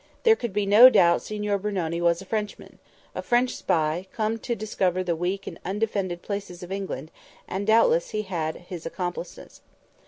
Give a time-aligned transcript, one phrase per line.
[0.23, 5.03] There could be no doubt Signor Brunoni was a Frenchman—a French spy come to discover
[5.03, 7.11] the weak and undefended places of England,
[7.47, 9.61] and doubtless he had his accomplices.